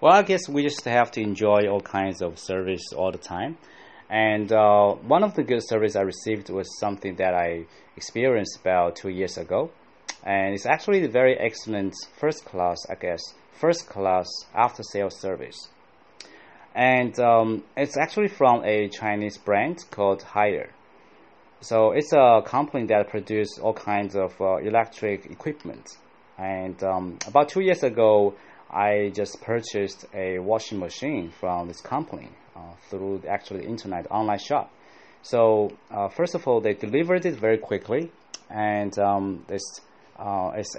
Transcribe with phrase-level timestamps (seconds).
[0.00, 3.58] Well, I guess we just have to enjoy all kinds of service all the time.
[4.08, 7.64] And uh, one of the good service I received was something that I
[7.96, 9.72] experienced about two years ago.
[10.22, 13.20] And it's actually a very excellent first class, I guess,
[13.60, 15.68] first class after sales service.
[16.76, 20.68] And um, it's actually from a Chinese brand called Haier.
[21.60, 25.88] So it's a company that produces all kinds of uh, electric equipment.
[26.38, 28.36] And um, about two years ago,
[28.70, 32.60] I just purchased a washing machine from this company uh,
[32.90, 34.70] through the actually internet online shop.
[35.22, 38.10] So uh, first of all, they delivered it very quickly,
[38.50, 39.80] and um, it's
[40.18, 40.74] uh, it's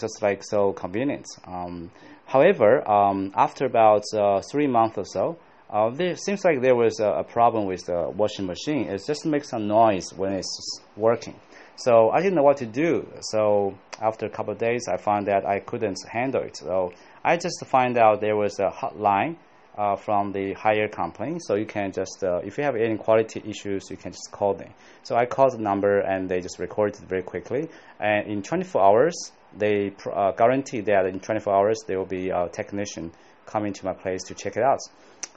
[0.00, 1.26] just like so convenient.
[1.46, 1.90] Um,
[2.26, 5.38] however, um, after about uh, three months or so,
[5.70, 8.88] uh, there seems like there was a, a, problem with the washing machine.
[8.88, 11.34] It just makes some noise when it's working.
[11.78, 13.06] So I didn't know what to do.
[13.20, 16.56] So after a couple of days, I found that I couldn't handle it.
[16.56, 16.92] So
[17.24, 19.36] I just find out there was a hotline
[19.76, 21.38] uh, from the Haier company.
[21.38, 24.54] So you can just, uh, if you have any quality issues, you can just call
[24.54, 24.74] them.
[25.04, 27.68] So I called the number and they just recorded it very quickly.
[28.00, 32.48] And in 24 hours, they uh, guarantee that in 24 hours there will be a
[32.48, 33.12] technician
[33.46, 34.80] coming to my place to check it out.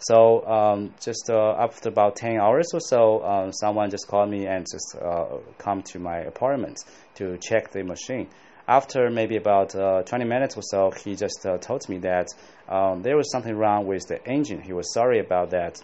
[0.02, 4.48] So um, just uh, after about 10 hours or so, um, someone just called me
[4.48, 6.80] and just uh, come to my apartment
[7.16, 8.28] to check the machine
[8.68, 12.28] after maybe about uh, 20 minutes or so, he just uh, told me that
[12.70, 14.62] um, there was something wrong with the engine.
[14.62, 15.82] He was sorry about that.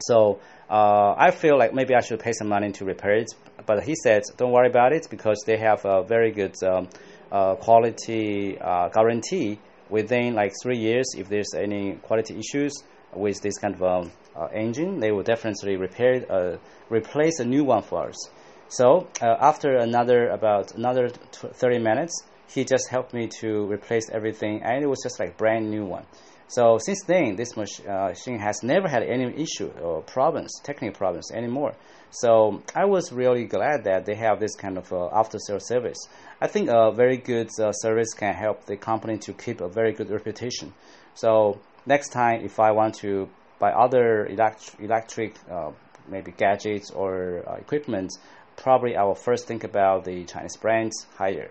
[0.00, 3.30] So uh, I feel like maybe I should pay some money to repair it.
[3.66, 6.88] But he said, don't worry about it because they have a very good um,
[7.32, 8.58] uh, quality
[8.92, 11.06] guarantee within like three years.
[11.16, 12.74] If there's any quality issues
[13.16, 16.58] with this kind of um, uh, engine, they will definitely repair,
[16.90, 18.30] replace a new one for us.
[18.68, 24.62] So uh, after another about another 30 minutes, he just helped me to replace everything,
[24.62, 26.04] and it was just like brand new one.
[26.46, 31.30] So since then, this uh, machine has never had any issue or problems, technical problems
[31.32, 31.74] anymore.
[32.10, 35.98] So I was really glad that they have this kind of uh, after sales service.
[36.40, 39.92] I think a very good uh, service can help the company to keep a very
[39.92, 40.74] good reputation.
[41.14, 43.28] So next time, if I want to
[43.58, 45.70] buy other elect- electric uh,
[46.08, 48.10] maybe gadgets or uh, equipment,
[48.56, 51.50] probably I will first think about the Chinese brands Haier.